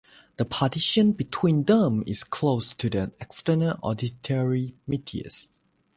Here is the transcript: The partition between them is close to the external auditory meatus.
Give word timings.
The 0.37 0.45
partition 0.45 1.11
between 1.11 1.65
them 1.65 2.03
is 2.07 2.23
close 2.23 2.73
to 2.73 2.89
the 2.89 3.11
external 3.19 3.77
auditory 3.83 4.73
meatus. 4.87 5.47